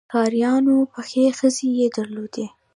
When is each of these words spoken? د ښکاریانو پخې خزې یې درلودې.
د 0.03 0.03
ښکاریانو 0.09 0.75
پخې 0.93 1.23
خزې 1.37 1.69
یې 1.79 1.87
درلودې. 1.97 2.45